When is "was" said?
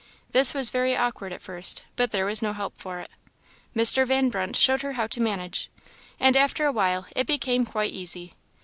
0.55-0.71, 2.25-2.41